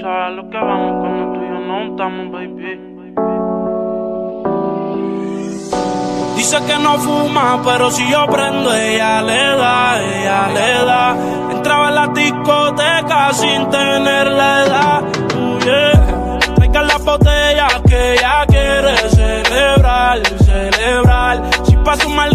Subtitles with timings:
[0.00, 2.94] sabes lo que vamos cuando tú y yo no estamos, baby.
[6.36, 11.16] Dice que no fuma, pero si yo prendo, ella le da, ella le da.
[11.52, 15.02] Entraba en la discoteca sin tener la edad.
[15.36, 16.38] Uh, yeah.
[16.56, 21.40] Traigan la botella que ella quiere celebrar, celebrar.
[21.64, 22.33] Si pasa un mal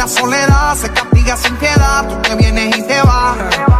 [0.00, 3.36] la soledad, se castiga sin piedad, tú te vienes y te vas.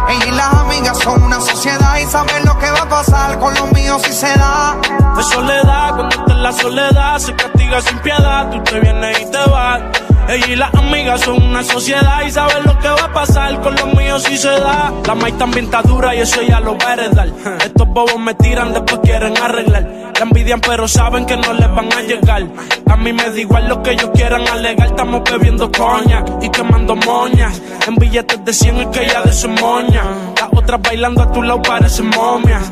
[0.07, 3.51] Ella y las amigas son una sociedad y saben lo que va a pasar con
[3.55, 4.77] los míos si se da.
[5.19, 9.31] Es soledad, cuando está en la soledad, se castiga sin piedad, tú te vienes y
[9.31, 9.81] te vas.
[10.31, 13.75] Ella y las amigas son una sociedad y saben lo que va a pasar con
[13.75, 14.93] los míos si se da.
[15.05, 17.27] La maíz también está dura y eso ya lo va a heredar.
[17.61, 19.83] Estos bobos me tiran, después quieren arreglar.
[20.15, 22.47] La envidian, pero saben que no les van a llegar.
[22.87, 24.87] A mí me da igual lo que ellos quieran alegar.
[24.87, 27.61] Estamos bebiendo coña y quemando moñas.
[27.85, 30.03] En billetes de 100 es que ya de su moña.
[30.39, 32.71] Las otras bailando a tu lado parecen momias.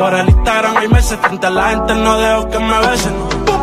[0.01, 1.19] Por el Instagram hay meses.
[1.21, 3.13] Frente a la gente no dejo que me besen.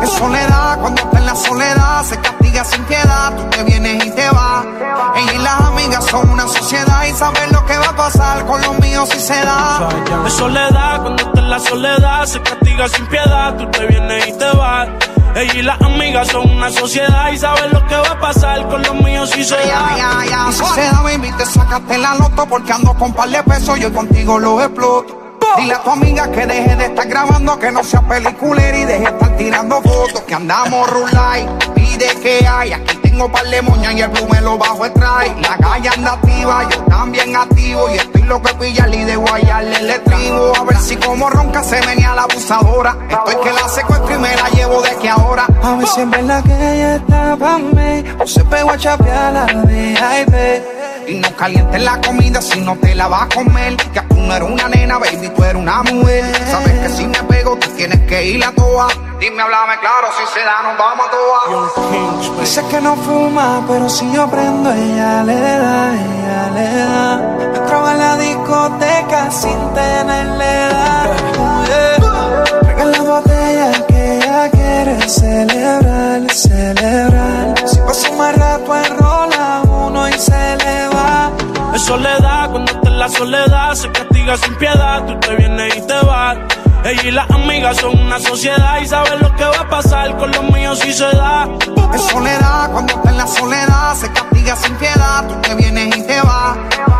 [0.01, 4.11] Es soledad, cuando está en la soledad, se castiga sin piedad, tú te vienes y
[4.11, 4.65] te vas.
[5.17, 8.61] Ella y las amigas son una sociedad y saben lo que va a pasar con
[8.61, 9.89] los míos si se da.
[10.25, 14.31] Es soledad, cuando está en la soledad, se castiga sin piedad, tú te vienes y
[14.37, 14.87] te vas.
[15.35, 18.81] Ella y las amigas son una sociedad y saben lo que va a pasar con
[18.81, 20.47] los míos si se da.
[20.49, 23.77] Y si se da, baby, te sacaste la loto porque ando con par de pesos,
[23.77, 25.28] yo contigo los exploto.
[25.57, 28.99] Dile a tu amiga que deje de estar grabando, que no sea peliculera y deje
[28.99, 31.47] de estar tirando fotos, que andamos rulay.
[31.75, 35.35] Pide que hay, aquí tengo par de moñas y el blue me lo bajo trae.
[35.41, 39.77] La calle anda activa, yo también activo y estoy loco de pillarle y de guayarle
[39.77, 40.53] el estribo.
[40.55, 42.97] A ver si como ronca se venía la abusadora.
[43.09, 45.47] Estoy que la secuestro y me la llevo de que ahora.
[45.61, 49.33] A ver si en verdad que ella está pa' mí O se pegó a chapear
[49.33, 50.78] la VIP
[51.09, 53.75] Y no calientes la comida si no te la vas a comer.
[53.77, 56.23] Que tú no eres una nena, baby, tú eres una mujer.
[56.51, 58.87] Sabes que si me pego, tú tienes que ir a toa.
[59.19, 62.39] Dime, háblame claro, si se da, nos vamos a toa.
[62.39, 67.91] Dice que no fuma, pero si yo prendo ella le da, ella le da Entraba
[67.91, 70.68] en la discoteca sin tenerle
[81.79, 85.87] Es soledad, cuando está en la soledad, se castiga sin piedad, tú te vienes y
[85.87, 86.37] te vas.
[86.83, 90.29] Ella y las amigas son una sociedad y saben lo que va a pasar con
[90.29, 91.47] los míos si se da.
[91.93, 96.03] Es soledad, cuando está en la soledad, se castiga sin piedad, tú te vienes y
[96.05, 96.57] te vas.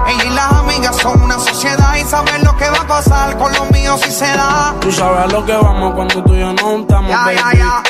[0.07, 3.51] Ella y las amigas son una sociedad y saben lo que va a pasar con
[3.53, 4.73] los míos si se da.
[4.79, 7.57] Tú sabes a lo que vamos cuando tú y yo no estamos, Ya, ya, baby.
[7.57, 7.83] ya.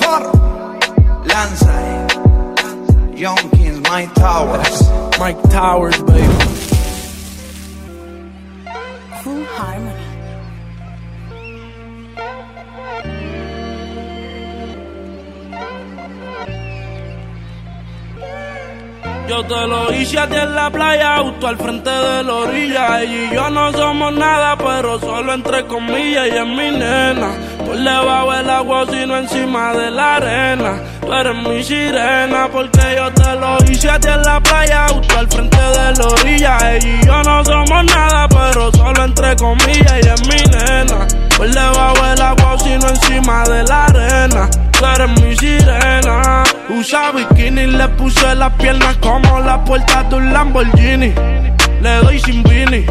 [0.00, 0.32] For
[1.24, 1.72] Lanza,
[3.14, 3.50] Young
[3.88, 4.82] My Towers.
[5.18, 6.20] Mike Towers, baby.
[9.22, 10.08] Full Harmony.
[19.26, 23.02] Yo te lo hice a ti en la playa, justo al frente de la orilla.
[23.02, 26.26] Ella y yo no somos nada, pero solo entre comillas.
[26.26, 27.30] Ella es mi nena,
[27.68, 30.80] por debajo del agua, sino encima de la arena.
[31.00, 35.18] Tú eres mi sirena, porque yo te lo hice a ti en la playa, justo
[35.18, 36.58] al frente de la orilla.
[36.72, 39.92] Ella y yo no somos nada, pero solo entre comillas.
[39.92, 41.06] Ella es mi nena,
[41.36, 44.48] por debajo del agua, sino encima de la arena.
[44.72, 46.44] Tú eres mi sirena.
[46.70, 51.12] Usa bikini, le puse las piernas como la puerta de un Lamborghini.
[51.82, 52.86] Le doy sin vini.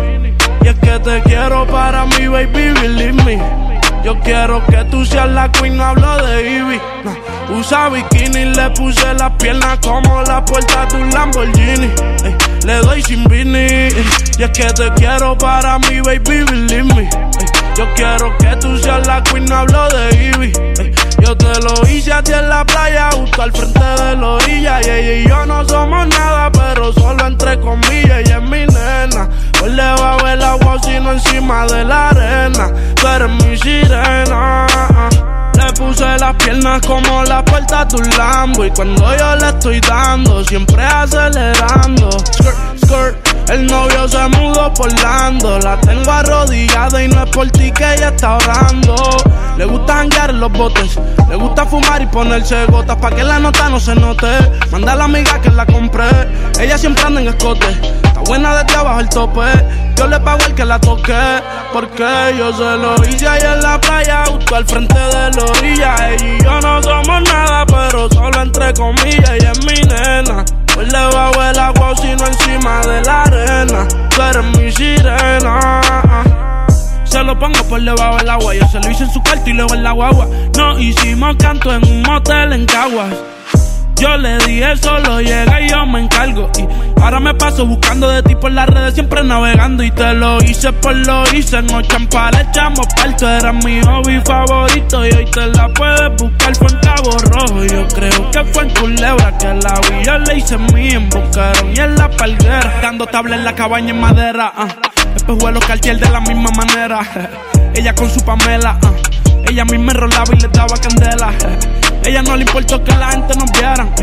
[0.62, 3.67] Y es que te quiero para mi baby, believe me.
[4.08, 6.80] Yo quiero que tú seas la queen, no hablo de Ivy.
[7.50, 11.92] Usa bikini, le puse las piernas como la puerta de un Lamborghini.
[12.24, 13.68] Ey, le doy sin vini.
[14.38, 17.02] Y es que te quiero para mi baby, believe me.
[17.02, 17.10] Ey,
[17.76, 20.54] yo quiero que tú seas la queen, no hablo de Ivy.
[21.20, 24.80] Yo te lo hice a ti en la playa, justo al frente de la orilla.
[24.84, 28.24] Y y yo no somos nada, pero solo entre comillas.
[29.68, 29.96] Nena.
[29.96, 32.72] Por debajo del agua, sino encima de la arena.
[32.96, 34.68] Tú eres mi sirena.
[35.56, 38.66] Le puse las piernas como la puerta de un Lambo.
[38.66, 42.10] Y cuando yo le estoy dando, siempre acelerando.
[43.50, 45.60] El novio se mudó por Lando.
[45.60, 48.96] La tengo arrodillada y no es por ti que ella está orando.
[49.58, 50.98] Le gusta janguear en los botes.
[51.30, 54.28] Le gusta fumar y ponerse gotas pa' que la nota no se note.
[54.72, 56.08] Manda a la amiga que la compré.
[56.60, 57.68] Ella siempre anda en escote.
[58.04, 59.42] Está buena desde abajo el tope.
[59.96, 61.42] Yo le pago al que la toque.
[61.74, 66.10] Porque yo se lo hice ahí en la playa, justo al frente de la orilla.
[66.10, 69.30] Ella y yo no somos nada, pero solo entre comillas.
[69.32, 70.46] Ella es mi nena.
[70.78, 73.88] Pues le bajo el agua, sino encima de la arena.
[74.12, 75.82] Tú eres mi sirena.
[77.04, 78.54] Se lo pongo por debajo del agua.
[78.54, 80.28] Yo se lo hice en su cuarto y luego en la guagua.
[80.56, 83.12] No hicimos canto en un motel en Caguas.
[84.00, 86.52] Yo le dije solo llega y yo me encargo.
[86.58, 89.82] Y ahora me paso buscando de ti por las redes, siempre navegando.
[89.82, 91.58] Y te lo hice por lo hice.
[91.58, 93.28] En Ochampa le echamos parto.
[93.28, 95.06] Era mi hobby favorito.
[95.06, 96.56] Y hoy te la puedes buscar.
[96.56, 97.64] Fue en Cabo Rojo.
[97.64, 100.06] Yo creo que fue en Culebra que la vi.
[100.06, 101.10] Yo le hice mi en
[101.74, 102.80] y en la palguera.
[102.82, 104.54] Dando tabla en la cabaña en madera.
[104.58, 105.14] Uh.
[105.14, 107.02] Después vuelo Cartier de la misma manera.
[107.74, 108.78] Ella con su Pamela.
[108.84, 109.50] Uh.
[109.50, 111.34] Ella misma enrolaba y le daba candela.
[112.08, 113.94] Ella no le importó que la gente nos vieran.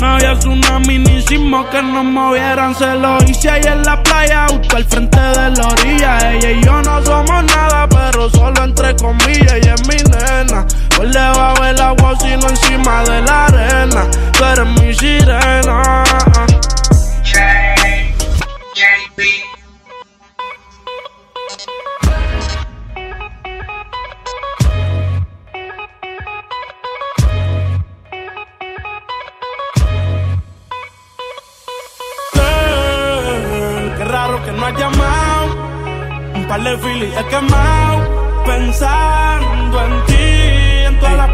[0.00, 2.74] No había tsunami ni sismo que nos movieran.
[2.74, 6.32] Se lo hice ahí en la playa, justo al frente de la orilla.
[6.32, 9.52] Ella y yo no somos nada, pero solo entre comillas.
[9.52, 10.66] Ella es mi nena.
[10.96, 14.06] Por debajo del agua, sino encima de la arena.
[14.32, 16.02] Tú eres mi sirena.
[18.74, 19.43] Girl,
[36.62, 38.44] De filis he quemado.
[38.46, 40.14] Pensando en ti,
[40.86, 41.33] en todas las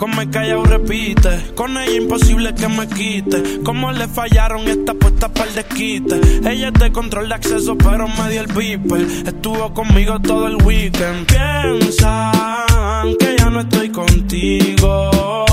[0.00, 3.60] come callado repite, con ella imposible que me quite.
[3.62, 6.18] Como le fallaron esta puesta para el desquite.
[6.48, 9.02] Ella es de control de acceso, pero me dio el beeper.
[9.26, 11.26] Estuvo conmigo todo el weekend.
[11.26, 15.44] Piensan que ya no estoy contigo,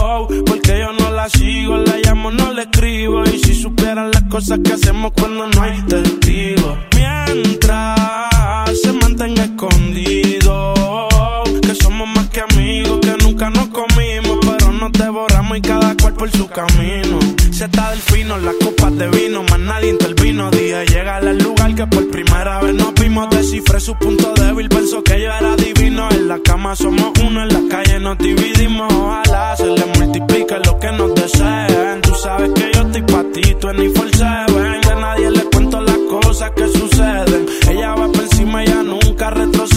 [0.46, 3.24] porque yo no la la sigo, la llamo, no le escribo.
[3.26, 6.78] Y si supieran las cosas que hacemos cuando no hay testigos.
[6.96, 10.74] Mientras se mantenga escondido,
[11.62, 13.68] que somos más que amigos, que nunca nos
[16.18, 17.20] por su camino.
[17.52, 20.50] Está del fino, las copas de vino, más nadie intervino.
[20.52, 23.30] Dije, llega al lugar que por primera vez nos vimos.
[23.30, 26.10] Descifré su punto débil, pensó que yo era divino.
[26.12, 28.92] En la cama somos uno, en la calle nos dividimos.
[28.92, 32.02] Ojalá se le multiplique lo que nos deseen.
[32.02, 33.78] Tú sabes que yo estoy pa' ti, tú en
[34.14, 34.82] seven.
[34.82, 37.46] De nadie le cuento las cosas que suceden.
[37.70, 39.77] Ella va por encima, ella nunca retrocede.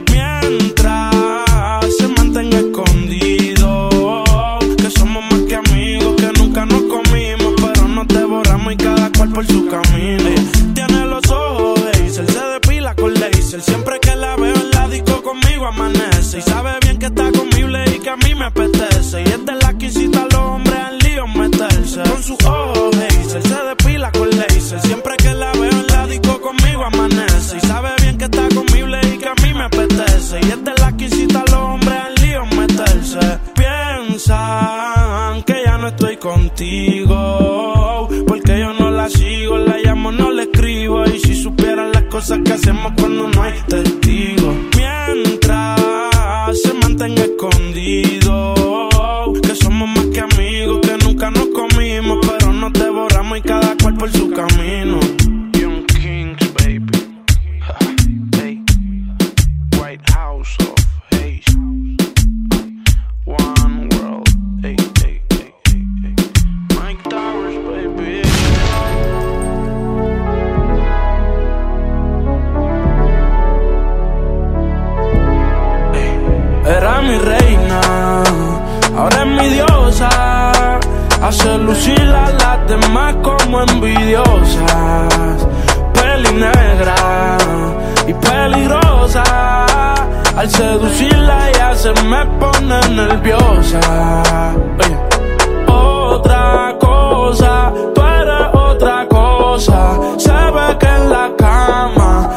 [9.33, 10.29] Por su camino.
[10.73, 13.61] Tiene los ojos de se depila con laser.
[13.61, 16.39] Siempre que la veo en la disco conmigo amanece.
[16.39, 19.21] Y sabe bien que está conmigo y que a mí me apetece.
[19.21, 19.60] Y es
[76.77, 78.23] Era mi reina,
[78.97, 80.09] ahora es mi diosa.
[81.21, 85.47] Hace lucir a las demás como envidiosas.
[85.93, 87.37] Peli negra
[88.07, 89.23] y peligrosa.
[90.37, 93.81] Al seducirla ella se me pone nerviosa.
[94.79, 94.97] Oye.
[95.67, 99.99] Otra cosa, tú eres otra cosa.
[100.17, 100.31] Se
[100.79, 102.29] que en la cama.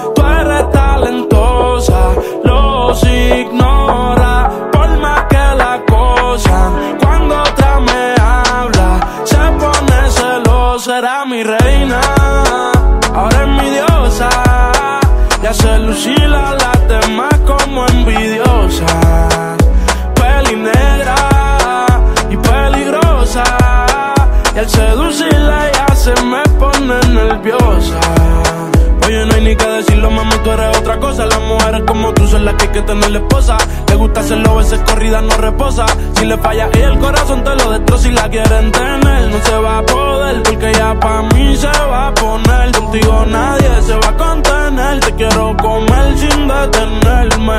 [2.95, 6.71] Los ignora por más que la cosa.
[7.03, 10.99] Cuando otra me habla, se pone celosa.
[10.99, 12.01] Era mi reina,
[13.13, 14.29] ahora es mi diosa.
[15.43, 18.87] Y hace lucir a las demás como envidiosa.
[20.15, 21.17] Peli negra
[22.31, 23.43] y peligrosa.
[24.55, 27.99] Y al seducirla ya se me pone nerviosa.
[29.05, 31.27] Oye, no hay ni que decirlo, mami, tú eres otra cosa.
[31.27, 33.57] Las mujeres como tú son las que hay que tener la esposa.
[33.89, 35.87] Le gusta hacerlo, veces corrida no reposa.
[36.15, 39.31] Si le falla y el corazón te lo destroza y la quieren tener.
[39.31, 42.73] No se va a poder, porque ya pa' mí se va a poner.
[42.73, 45.01] Contigo nadie se va a contener.
[45.01, 47.57] Te quiero comer sin detenerme.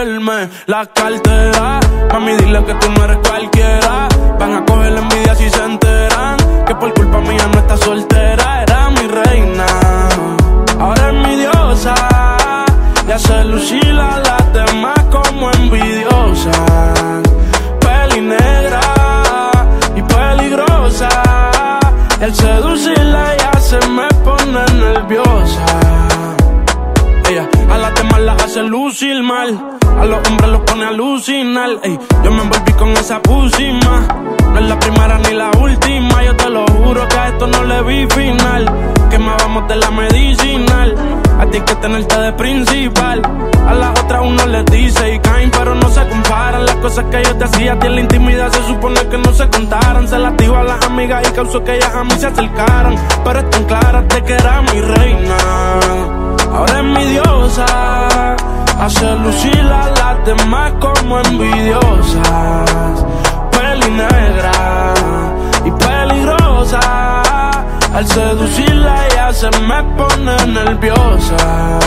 [0.00, 1.80] Él me la cartera.
[2.12, 4.08] Mami, dile que tú no eres cualquiera.
[4.38, 6.36] Van a coger la envidia si se enteran.
[6.66, 8.62] Que por culpa mía no está soltera.
[8.62, 9.87] Era mi reina
[13.18, 16.52] hace lucir a las demás como envidiosa.
[17.80, 18.80] Peli negra
[19.96, 21.08] y peligrosa.
[22.20, 25.66] Al seducirla ya se me pone nerviosa.
[27.28, 29.78] Ella a las demás las hace lucir mal.
[30.00, 31.70] A los hombres los pone a alucinar.
[31.82, 34.06] Ey, yo me envolví con esa pusima.
[34.52, 36.22] No es la primera ni la última.
[36.22, 38.64] Yo te lo juro que a esto no le vi final.
[39.10, 40.94] Que más vamos de la medicinal.
[41.38, 43.22] A ti que tenerte de principal.
[43.68, 46.66] A las otras uno les dice y caen, pero no se comparan.
[46.66, 49.32] Las cosas que yo te hacía a ti en la intimidad se supone que no
[49.32, 50.08] se contaran.
[50.08, 52.96] Se las digo a las amigas y causó que ellas a mí se acercaran.
[53.24, 55.36] Pero están claras de que era mi reina.
[56.52, 58.36] Ahora es mi diosa.
[58.80, 63.04] Hace lucir a las demás como envidiosas.
[63.52, 64.94] Peli negra
[65.64, 67.37] y peligrosa.
[67.94, 71.78] Al seducirla ella se me pone nerviosa.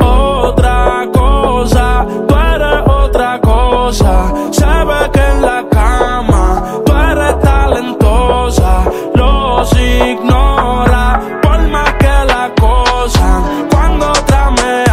[0.00, 4.32] Otra cosa, tú eres otra cosa.
[4.50, 4.64] Se
[5.12, 8.84] que en la cama tú eres talentosa.
[9.14, 13.42] Los ignora por más que la cosa.
[13.70, 14.84] Cuando otra me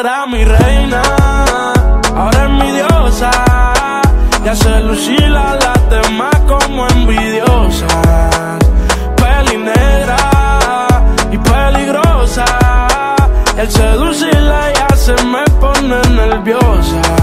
[0.00, 1.02] era mi reina,
[2.16, 3.30] ahora es mi diosa.
[4.44, 6.35] Y hace lucir a las demás
[7.16, 7.86] como envidiosa.
[9.16, 10.16] Peli negra
[11.30, 12.44] y peligrosa.
[13.56, 17.15] El seducirla ya se me pone nerviosa.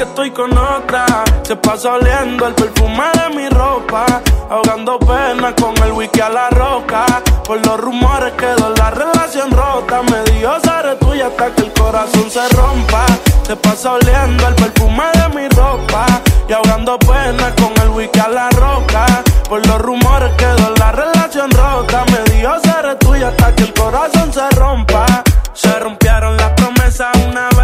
[0.00, 1.04] Que estoy con otra.
[1.42, 4.06] Se pasa oliendo el perfume de mi ropa.
[4.48, 7.04] Ahogando pena con el wiki a la roca.
[7.44, 10.00] Por los rumores quedó la relación rota.
[10.02, 13.04] Me dio seré tuya hasta que el corazón se rompa.
[13.42, 16.06] Se pasa oliendo el perfume de mi ropa.
[16.48, 19.04] Y ahogando pena con el wiki a la roca.
[19.50, 22.06] Por los rumores quedó la relación rota.
[22.06, 25.04] Me dio seré tuya hasta que el corazón se rompa.
[25.52, 27.59] Se rompieron las promesas una vez,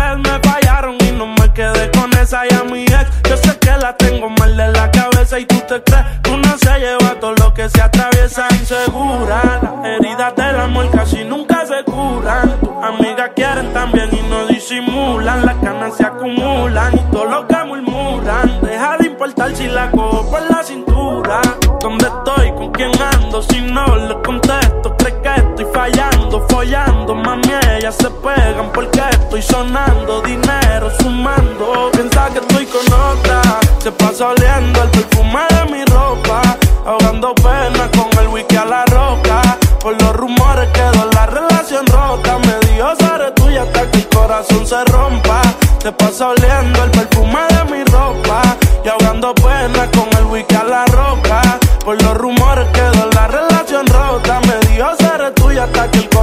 [5.38, 9.60] y tú te crees uno se lleva todo lo que se atraviesa insegura.
[9.62, 12.58] Las heridas del amor casi nunca se curan.
[12.60, 15.44] Tus amigas quieren también y no disimulan.
[15.44, 18.60] Las canas se acumulan y todo lo que murmuran.
[18.62, 21.40] Deja de importar si la cojo por la cintura.
[21.80, 22.25] ¿Dónde estoy?
[22.25, 22.25] ¿Con
[22.76, 23.42] quién ando?
[23.42, 27.14] Si no le contesto, cree que estoy fallando, follando.
[27.14, 30.20] Mami, ellas se pegan porque estoy sonando.
[30.22, 31.90] Dinero sumando.
[31.92, 33.40] Piensa que estoy con otra.
[33.78, 36.42] Se pasa oliendo el perfume de mi ropa.
[36.84, 39.58] Ahogando pena con el wiki a la roca.
[39.80, 42.38] Por los rumores quedó la relación rota.
[42.38, 45.40] Me dio seré tuya hasta que el corazón se rompa.
[45.78, 48.42] Se pasa oliendo el perfume de mi ropa.
[48.84, 51.58] Y ahogando pena con el wiki a la roca.
[51.84, 52.35] Por los rumores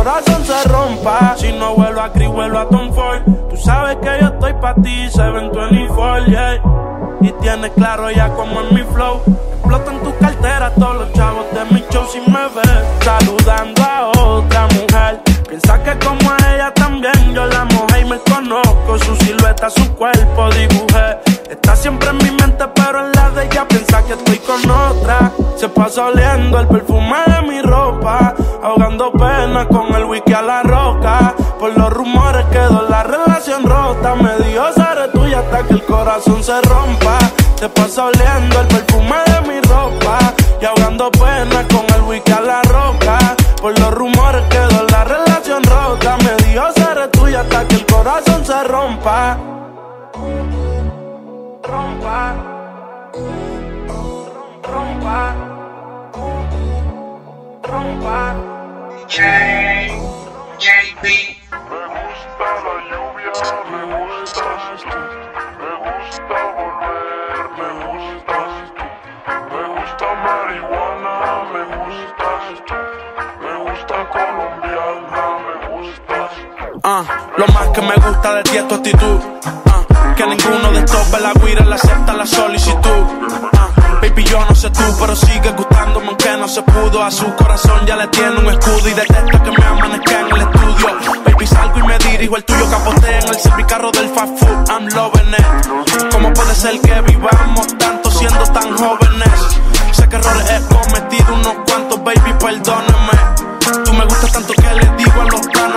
[0.03, 1.35] corazón se rompa.
[1.37, 3.21] Si no vuelvo a Cris, vuelvo a Tom Ford.
[3.49, 6.61] Tú sabes que yo estoy pa' ti, 724, yeah.
[7.21, 9.21] Y tienes claro ya como en mi flow.
[9.53, 12.83] Explotan tu cartera todos los chavos de mi show si me ves.
[13.01, 15.21] Saludando a otra mujer.
[15.47, 18.99] Piensa que como a ella también yo la mojé y me conozco.
[18.99, 21.17] Su silueta, su cuerpo dibujé.
[21.49, 25.31] Está siempre en mi mente, pero en la de ella piensa que estoy con otra.
[25.55, 28.33] Se pasa oliendo el perfume de mi ropa.
[28.61, 31.35] Ahogando pena con wiki a la roca.
[31.59, 34.15] Por los rumores quedó la relación rota.
[34.15, 37.17] Me dio seré tuya hasta que el corazón se rompa.
[37.55, 40.19] Se pasa oliendo el perfume de mi ropa.
[40.61, 43.35] Y ahogando pena con el wiki a la roca.
[43.61, 46.17] Por los rumores quedó la relación rota.
[46.17, 49.37] Me dio seré tuya hasta que el corazón se rompa.
[51.63, 52.35] Rompa.
[54.63, 55.35] Rompa.
[57.63, 58.52] Rompa.
[59.03, 59.19] Me
[61.91, 63.33] gusta la lluvia,
[63.69, 64.97] me gustas tú.
[65.59, 68.85] Me gusta volver, me gustas tú.
[69.51, 71.15] Me gusta marihuana,
[71.51, 72.75] me gustas tú.
[73.43, 76.79] Me gusta colombiana, me gustas tú.
[76.83, 77.03] Ah,
[77.35, 79.19] lo más que me gusta de ti es tu actitud.
[79.45, 79.83] Ah,
[80.15, 83.03] que ninguno de estos la guira le acepta la solicitud.
[83.57, 83.69] Ah,
[84.03, 87.03] baby, yo no sé tú, pero sigue gustándome aunque no se pudo.
[87.03, 90.41] A su corazón ya le tiene un escudo y detesta que me amanezca en el
[90.41, 90.87] estudio.
[91.25, 94.69] Baby, salgo y me dirijo, el tuyo capotea en el servicarro del fast food.
[94.69, 96.11] I'm loving it.
[96.11, 99.39] ¿Cómo puede ser que vivamos tanto siendo tan jóvenes?
[99.91, 103.17] Sé que errores he cometido unos cuantos, baby, perdóname.
[103.85, 105.72] Tú me gustas tanto que le digo a los planos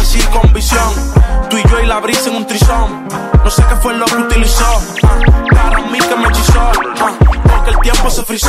[0.00, 0.94] Así con visión.
[1.50, 3.06] Tú y yo y la brisa en un trisón.
[3.44, 4.64] No sé qué fue lo que utilizó.
[5.02, 5.18] Ah,
[5.52, 6.72] para mí que me hechizó.
[7.00, 7.12] Ah,
[7.44, 8.48] porque el tiempo se frizó.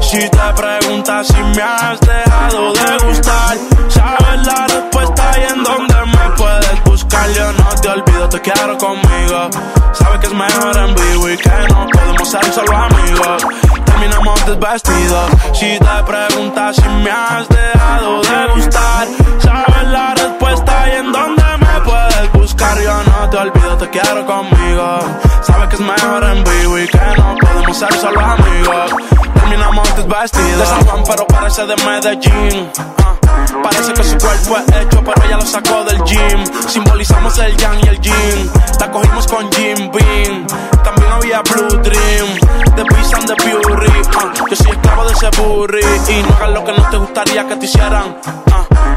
[0.00, 3.56] Si te preguntas si me has dejado de gustar,
[3.88, 7.28] sabes la respuesta y en dónde me puedes buscar.
[7.32, 9.50] Yo no te olvido, te quiero conmigo.
[9.92, 13.46] Sabes que es mejor en vivo y que no podemos ser solo amigos.
[13.84, 15.30] Terminamos desvestidos.
[15.54, 19.08] Si te preguntas si me has dejado de gustar,
[19.40, 20.23] sabes la respuesta
[20.62, 22.80] y en dónde me puedes buscar.
[22.80, 24.98] Yo no te olvido, te quiero conmigo.
[25.42, 28.92] Sabes que es mejor en vivo y que no podemos ser solo amigos.
[29.34, 30.58] Terminamos desvestidos.
[30.58, 32.70] De San Juan, pero parece de Medellín.
[32.98, 33.14] Ah,
[33.62, 36.44] Parece que su cuerpo es hecho, pero ella lo sacó del gym.
[36.68, 38.50] Simbolizamos el yang y el yin.
[38.80, 40.46] La cogimos con Jim Beam.
[40.82, 42.38] También había Blue Dream.
[42.76, 43.92] The Beast and the Fury.
[44.18, 45.80] Ah, yo soy esclavo de ese burry.
[46.08, 48.16] Y no hagas lo que no te gustaría que te hicieran.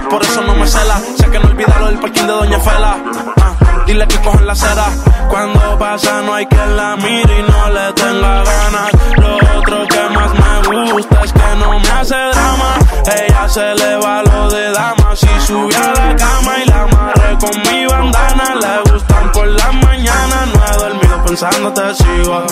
[0.10, 1.00] Por eso no me cela.
[1.18, 2.98] Sé que no olvidaron el parking de Doña Fela.
[3.42, 3.54] Ah,
[3.86, 4.86] dile que cogen la cera.
[5.30, 8.92] Cuando pasa no hay quien la mire y no le tenga ganas.
[9.18, 12.76] Lo otro que más me gusta es que no me hace drama.
[13.06, 15.16] Ella se le va lo de dama.
[15.16, 18.56] Si sube a la cama y la amarré con mi bandana.
[18.56, 20.46] Le gustan por la mañana.
[20.54, 22.46] No he dormido pensando te sigo.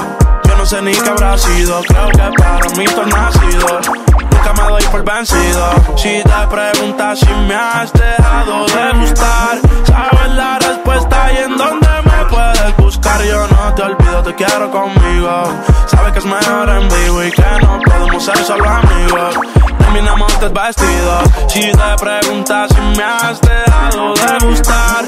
[0.48, 1.82] Yo no sé ni qué habrá sido.
[1.88, 4.15] Creo que para mí tú has nacido.
[4.54, 5.70] Me doy por vencido.
[5.96, 11.88] Si te preguntas si me has dejado de gustar, sabes la respuesta y en dónde
[12.04, 13.24] me puedes buscar.
[13.24, 15.44] Yo no te olvido, te quiero conmigo.
[15.88, 19.36] Sabes que es mejor en vivo y que no podemos ser solo amigos.
[19.80, 21.24] Terminamos desvestidos.
[21.48, 25.06] Si te preguntas si me has dejado de gustar,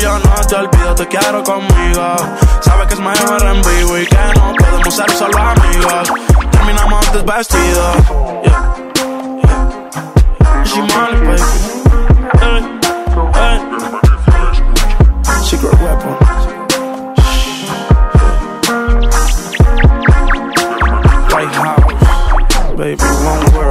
[0.00, 2.16] Yo no te olvido, te quiero conmigo.
[2.60, 6.12] Sabes que es mejor en vivo y que no podemos ser solo amigos.
[6.50, 7.96] Terminamos desvestidos.
[8.42, 8.74] Yeah.
[9.42, 10.64] Yeah.
[10.64, 11.40] She baby.
[15.44, 16.16] Secret weapon.
[21.32, 23.69] White House, baby, one world.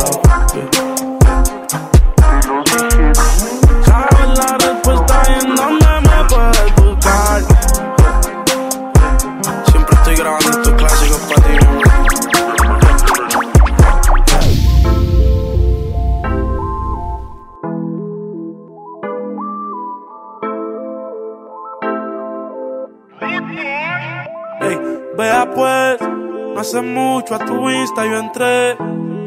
[26.70, 28.78] Hace mucho a tu vista yo entré.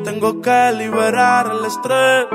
[0.04, 2.26] Tengo que liberar el estrés.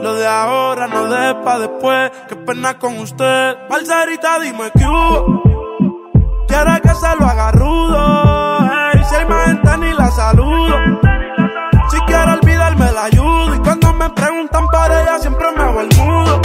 [0.00, 2.12] Lo de ahora no de pa' después.
[2.28, 3.56] Qué pena con usted.
[3.68, 5.42] Parcerita, dime que hubo.
[6.46, 8.70] Quiere que se lo haga rudo.
[9.08, 10.76] Si hay más gente ni la saludo.
[11.90, 13.56] Si quiero olvidarme la ayudo.
[13.56, 16.40] Y cuando me preguntan por ella siempre me hago el mudo.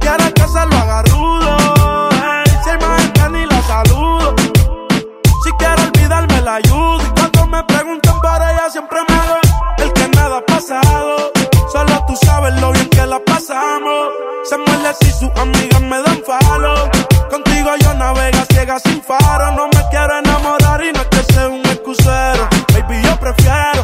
[0.00, 1.47] Quiere que se lo haga rudo.
[13.38, 14.08] Pasamos.
[14.66, 16.90] Muerde si sus amigas me dan falo.
[17.30, 19.52] Contigo yo navego ciega sin faro.
[19.52, 22.48] No me quiero enamorar y no es que sea un excusero.
[22.72, 23.77] Baby, yo prefiero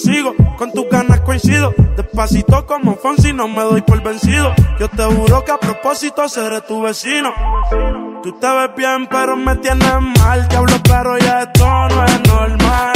[0.00, 0.34] sigo.
[0.56, 1.72] Con tus ganas coincido.
[1.96, 4.52] Despacito como Fonsi no me doy por vencido.
[4.78, 7.32] Yo te juro que a propósito seré tu vecino.
[8.22, 10.48] Tú te ves bien pero me tienes mal.
[10.48, 12.92] Te hablo pero ya esto no es normal.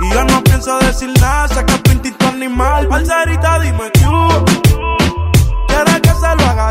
[0.00, 2.88] Y yo no pienso decir nada, saca tu instinto animal.
[2.88, 4.44] Parcerita, dime que hubo.
[5.68, 6.70] Quiere que se lo haga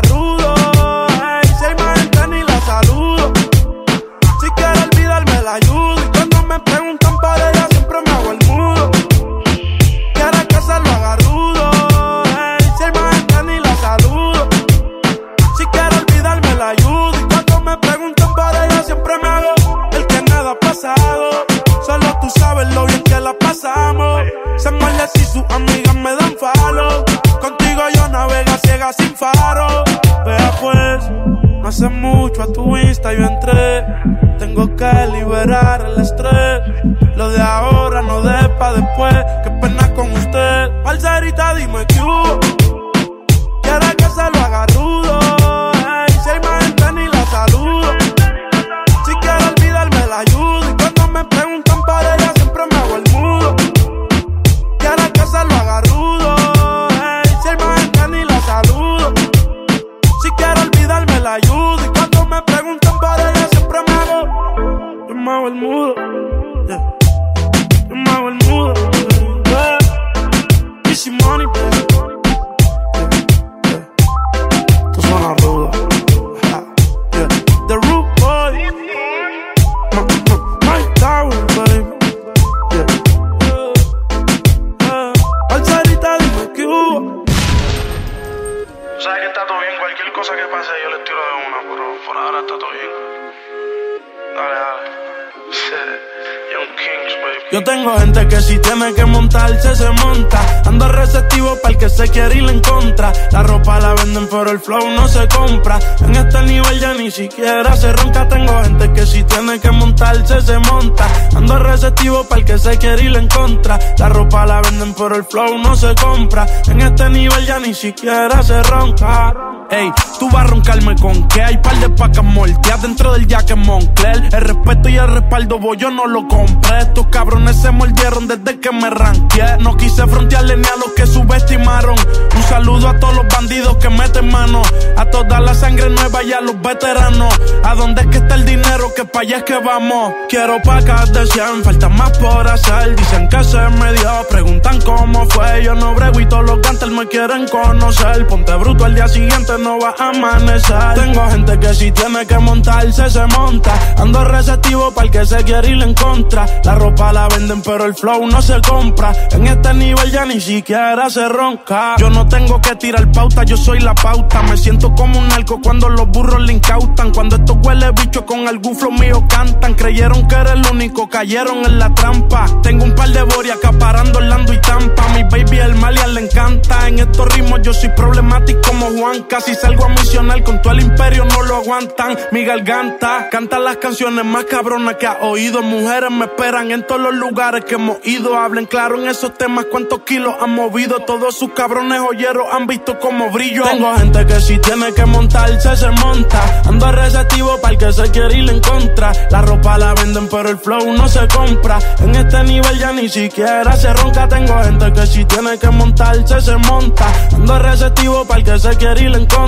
[104.12, 105.78] venden pero el flow no se compra.
[106.00, 108.28] En este nivel ya ni siquiera se ronca.
[108.28, 111.06] Tengo gente que si tiene que montarse se monta.
[111.34, 113.78] Ando receptivo para el que se quiere ir en contra.
[113.98, 116.46] La ropa la venden pero el flow no se compra.
[116.66, 119.61] En este nivel ya ni siquiera se ronca.
[119.72, 123.56] Ey, tú vas a roncarme con que hay par de pacas molteadas dentro del jacket
[123.56, 124.28] Moncler.
[124.30, 126.80] El respeto y el respaldo, voy, yo no lo compré.
[126.80, 129.56] Estos cabrones se mordieron desde que me ranqué.
[129.60, 131.96] No quise frontearle ni a los que subestimaron.
[132.36, 134.60] Un saludo a todos los bandidos que meten mano.
[134.98, 137.32] A toda la sangre nueva y a los veteranos.
[137.64, 138.92] ¿A dónde es que está el dinero?
[138.94, 140.12] Que pa' allá es que vamos.
[140.28, 142.94] Quiero pacas de 100, falta más por hacer.
[142.94, 145.64] Dicen que se me dio, preguntan cómo fue.
[145.64, 148.26] Yo no brego y todos los gantes me quieren conocer.
[148.26, 150.94] Ponte bruto al día siguiente, no va a amanecer.
[150.94, 153.72] Tengo gente que si tiene que montarse, se monta.
[153.96, 156.46] Ando receptivo para el que se quiere ir en contra.
[156.64, 159.12] La ropa la venden, pero el flow no se compra.
[159.30, 161.94] En este nivel ya ni siquiera se ronca.
[161.98, 164.42] Yo no tengo que tirar pauta, yo soy la pauta.
[164.42, 167.12] Me siento como un narco cuando los burros le incautan.
[167.12, 169.74] Cuando estos huele bichos con algún flow mío cantan.
[169.74, 172.46] Creyeron que era el único, cayeron en la trampa.
[172.62, 175.08] Tengo un par de boria acaparando Orlando y Tampa.
[175.08, 176.88] Mi baby el Malian le encanta.
[176.88, 179.22] En estos ritmos yo soy problemático como Juan.
[179.28, 182.16] Casi salgo a misionar con todo el imperio, no lo aguantan.
[182.30, 185.62] Mi garganta canta las canciones más cabronas que ha oído.
[185.62, 188.38] Mujeres me esperan en todos los lugares que hemos ido.
[188.38, 191.00] Hablen claro en esos temas, cuántos kilos han movido.
[191.00, 193.64] Todos sus cabrones joyeros han visto como brillo.
[193.64, 196.62] Tengo gente que si tiene que montarse, se monta.
[196.66, 199.12] Ando receptivo para el que se quiere ir en contra.
[199.30, 201.78] La ropa la venden, pero el flow no se compra.
[202.00, 204.28] En este nivel ya ni siquiera se ronca.
[204.28, 207.06] Tengo gente que si tiene que montarse, se monta.
[207.34, 209.41] Ando receptivo para el que se quiere ir en contra.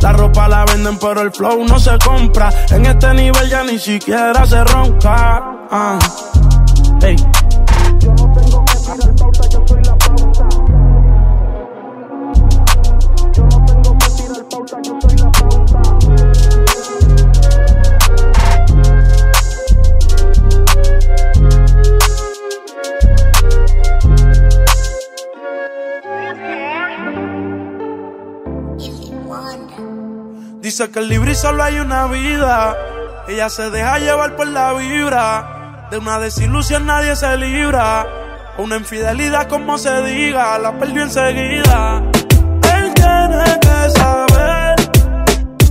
[0.00, 2.52] La ropa la venden, pero el flow no se compra.
[2.70, 5.40] En este nivel ya ni siquiera se ronca.
[5.70, 5.98] Ah.
[7.00, 7.16] Ey.
[30.66, 32.76] Dice que el libre solo hay una vida.
[33.28, 35.86] Ella se deja llevar por la vibra.
[35.92, 38.04] De una desilusión nadie se libra.
[38.58, 42.02] Una infidelidad como se diga, la perdió enseguida.
[42.74, 44.76] Él tiene que saber,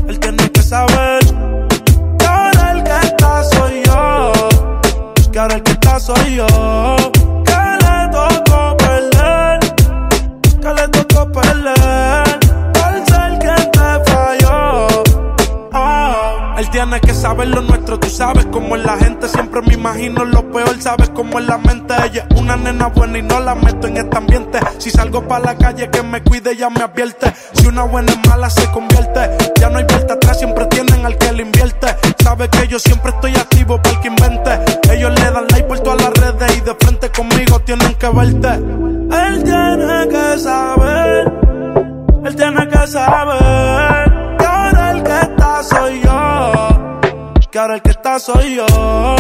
[0.08, 1.05] él tiene que saber.
[17.45, 19.27] Lo nuestro, tú sabes cómo es la gente.
[19.27, 21.93] Siempre me imagino lo peor, sabes cómo es la mente.
[22.05, 24.60] Ella es una nena buena y no la meto en este ambiente.
[24.77, 27.34] Si salgo para la calle, que me cuide, ya me advierte.
[27.53, 29.38] Si una buena es mala, se convierte.
[29.60, 31.88] Ya no hay vuelta atrás, siempre tienen al que le invierte.
[32.23, 34.60] Sabe que yo siempre estoy activo para el que invente.
[34.91, 38.49] Ellos le dan like por todas las redes y de frente conmigo tienen que verte.
[38.49, 41.34] Él tiene que saber,
[42.25, 43.44] él tiene que saber.
[48.19, 49.14] Soy yo.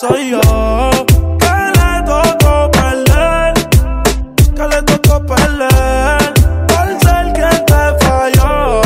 [0.00, 0.40] Soy yo,
[1.38, 3.52] que le tocó perder,
[4.56, 6.34] que le tocó perder,
[6.68, 8.80] por ser quien te falló.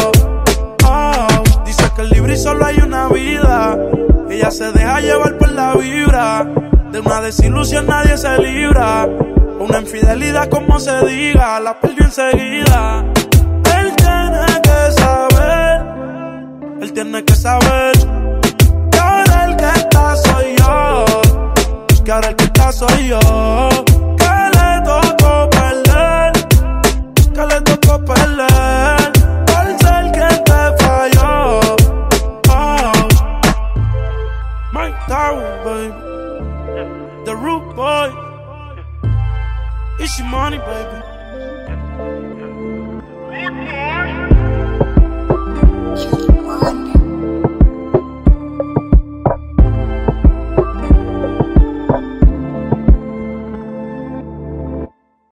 [0.85, 1.27] Oh,
[1.65, 3.79] dice que el libre y solo hay una vida,
[4.29, 6.49] ella se deja llevar por la vibra,
[6.91, 9.07] de una desilusión nadie se libra.
[9.61, 13.05] Una infidelidad como se diga, la perdió enseguida.
[13.79, 15.83] Él tiene que saber,
[16.83, 18.24] él tiene que saber.
[22.05, 23.19] Que ahora el que está soy yo.
[24.19, 26.33] Que le tocó perder,
[27.35, 29.13] que le tocó perder.
[29.47, 31.61] Por ser quien te falló.
[32.51, 33.09] Oh.
[34.73, 35.95] Mike Tower, baby.
[37.25, 38.11] The Root Boy.
[39.99, 41.14] It's your money, baby.